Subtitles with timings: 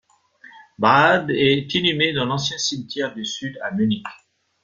[0.79, 4.03] Baade est inhumé dans l'Ancien cimetière du Sud à Munich.